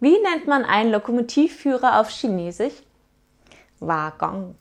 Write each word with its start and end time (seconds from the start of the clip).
Wie 0.00 0.18
nennt 0.20 0.46
man 0.46 0.64
einen 0.64 0.90
Lokomotivführer 0.92 2.00
auf 2.00 2.08
Chinesisch? 2.08 2.74
Waggon. 3.80 4.56